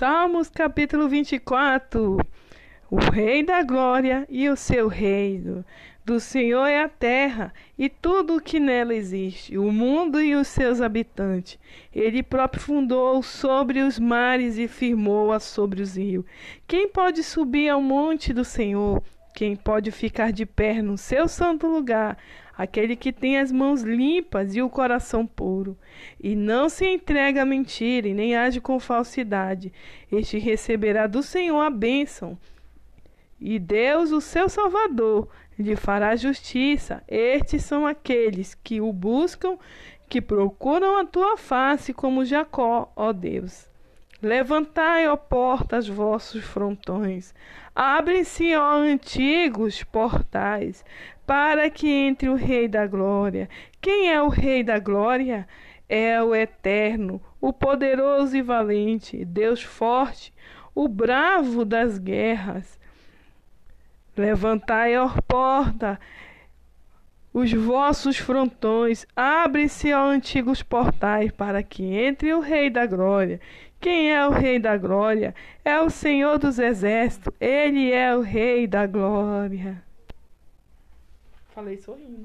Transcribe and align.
Salmos 0.00 0.48
capítulo 0.48 1.10
24. 1.10 2.16
O 2.90 2.96
Rei 2.96 3.42
da 3.42 3.62
Glória 3.62 4.26
e 4.30 4.48
o 4.48 4.56
seu 4.56 4.88
reino. 4.88 5.62
Do 6.02 6.18
Senhor 6.18 6.64
é 6.64 6.82
a 6.82 6.88
terra 6.88 7.52
e 7.76 7.90
tudo 7.90 8.36
o 8.36 8.40
que 8.40 8.58
nela 8.58 8.94
existe, 8.94 9.58
o 9.58 9.70
mundo 9.70 10.18
e 10.18 10.34
os 10.34 10.48
seus 10.48 10.80
habitantes. 10.80 11.58
Ele 11.94 12.22
próprio 12.22 12.62
fundou 12.62 13.22
sobre 13.22 13.82
os 13.82 13.98
mares 13.98 14.56
e 14.56 14.66
firmou-a 14.66 15.38
sobre 15.38 15.82
os 15.82 15.98
rios. 15.98 16.24
Quem 16.66 16.88
pode 16.88 17.22
subir 17.22 17.68
ao 17.68 17.82
monte 17.82 18.32
do 18.32 18.42
Senhor? 18.42 19.02
Quem 19.34 19.56
pode 19.56 19.90
ficar 19.90 20.32
de 20.32 20.44
pé 20.44 20.82
no 20.82 20.98
seu 20.98 21.28
santo 21.28 21.66
lugar? 21.66 22.18
Aquele 22.56 22.94
que 22.94 23.12
tem 23.12 23.38
as 23.38 23.50
mãos 23.50 23.82
limpas 23.82 24.54
e 24.54 24.60
o 24.60 24.68
coração 24.68 25.26
puro, 25.26 25.78
e 26.22 26.36
não 26.36 26.68
se 26.68 26.86
entrega 26.86 27.42
à 27.42 27.44
mentira 27.46 28.06
e 28.06 28.12
nem 28.12 28.36
age 28.36 28.60
com 28.60 28.78
falsidade. 28.78 29.72
Este 30.12 30.38
receberá 30.38 31.06
do 31.06 31.22
Senhor 31.22 31.60
a 31.60 31.70
bênção. 31.70 32.36
E 33.40 33.58
Deus, 33.58 34.12
o 34.12 34.20
seu 34.20 34.50
Salvador, 34.50 35.28
lhe 35.58 35.74
fará 35.74 36.14
justiça. 36.16 37.02
Estes 37.08 37.64
são 37.64 37.86
aqueles 37.86 38.54
que 38.54 38.82
o 38.82 38.92
buscam, 38.92 39.56
que 40.06 40.20
procuram 40.20 40.98
a 40.98 41.06
tua 41.06 41.38
face, 41.38 41.94
como 41.94 42.26
Jacó, 42.26 42.92
ó 42.94 43.12
Deus. 43.12 43.69
Levantai, 44.22 45.08
ó 45.08 45.16
portas, 45.16 45.88
vossos 45.88 46.44
frontões. 46.44 47.34
Abrem-se, 47.74 48.54
ó 48.54 48.72
antigos 48.72 49.82
portais, 49.82 50.84
para 51.26 51.70
que 51.70 51.88
entre 51.88 52.28
o 52.28 52.34
Rei 52.34 52.68
da 52.68 52.86
Glória. 52.86 53.48
Quem 53.80 54.12
é 54.12 54.20
o 54.20 54.28
Rei 54.28 54.62
da 54.62 54.78
Glória? 54.78 55.48
É 55.88 56.22
o 56.22 56.34
Eterno, 56.34 57.20
o 57.40 57.52
poderoso 57.52 58.36
e 58.36 58.42
valente, 58.42 59.24
Deus 59.24 59.62
forte, 59.62 60.32
o 60.74 60.86
bravo 60.86 61.64
das 61.64 61.98
guerras. 61.98 62.78
Levantai, 64.16 64.98
ó 64.98 65.08
porta, 65.26 65.98
os 67.32 67.52
vossos 67.52 68.18
frontões, 68.18 69.06
abre-se, 69.14 69.92
ó 69.92 70.06
antigos 70.06 70.62
portais, 70.62 71.30
para 71.30 71.62
que 71.62 71.84
entre 71.84 72.34
o 72.34 72.40
Rei 72.40 72.68
da 72.68 72.86
Glória. 72.86 73.40
Quem 73.80 74.12
é 74.12 74.26
o 74.26 74.30
Rei 74.30 74.58
da 74.58 74.76
Glória? 74.76 75.34
É 75.64 75.80
o 75.80 75.88
Senhor 75.88 76.38
dos 76.38 76.58
Exércitos, 76.58 77.32
ele 77.40 77.92
é 77.92 78.14
o 78.14 78.20
Rei 78.20 78.66
da 78.66 78.86
Glória. 78.86 79.82
Falei 81.54 81.78
sorrindo. 81.78 82.18